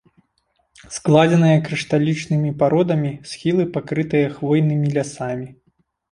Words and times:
Складзеныя 0.95 1.57
крышталічнымі 1.67 2.49
пародамі, 2.61 3.11
схілы 3.33 3.63
пакрытыя 3.75 4.31
хвойнымі 4.39 4.87
лясамі. 4.97 5.47